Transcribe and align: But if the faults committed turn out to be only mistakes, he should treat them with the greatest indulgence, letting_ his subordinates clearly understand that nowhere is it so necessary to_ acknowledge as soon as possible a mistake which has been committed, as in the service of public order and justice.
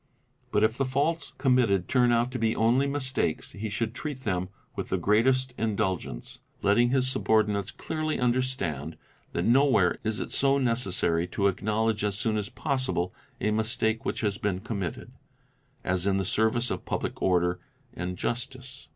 But 0.51 0.63
if 0.63 0.79
the 0.79 0.83
faults 0.85 1.35
committed 1.37 1.87
turn 1.87 2.11
out 2.11 2.31
to 2.31 2.39
be 2.39 2.55
only 2.55 2.87
mistakes, 2.87 3.51
he 3.51 3.69
should 3.69 3.93
treat 3.93 4.21
them 4.21 4.49
with 4.75 4.89
the 4.89 4.97
greatest 4.97 5.53
indulgence, 5.59 6.39
letting_ 6.63 6.89
his 6.91 7.07
subordinates 7.07 7.69
clearly 7.69 8.19
understand 8.19 8.97
that 9.33 9.45
nowhere 9.45 9.99
is 10.03 10.19
it 10.19 10.31
so 10.31 10.57
necessary 10.57 11.27
to_ 11.27 11.41
acknowledge 11.51 12.03
as 12.03 12.15
soon 12.17 12.35
as 12.37 12.49
possible 12.49 13.13
a 13.39 13.51
mistake 13.51 14.03
which 14.03 14.21
has 14.21 14.39
been 14.39 14.61
committed, 14.61 15.11
as 15.83 16.07
in 16.07 16.17
the 16.17 16.25
service 16.25 16.71
of 16.71 16.83
public 16.83 17.21
order 17.21 17.59
and 17.93 18.17
justice. 18.17 18.89